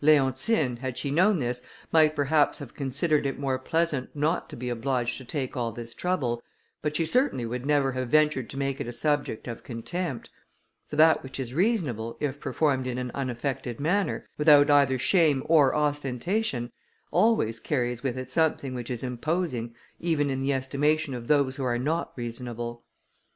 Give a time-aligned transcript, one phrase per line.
[0.00, 4.68] Leontine, had she known this, might perhaps have considered it more pleasant not to be
[4.68, 6.40] obliged to take all this trouble,
[6.80, 10.30] but she certainly would never have ventured to make it a subject of contempt;
[10.86, 15.74] for that which is reasonable, if performed in an unaffected manner, without either shame or
[15.74, 16.70] ostentation,
[17.10, 21.64] always carries with it something which is imposing, even in the estimation of those who
[21.64, 22.84] are not reasonable.